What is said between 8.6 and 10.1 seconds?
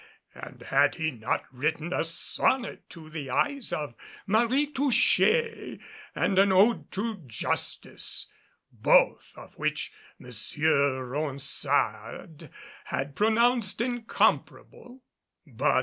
both of which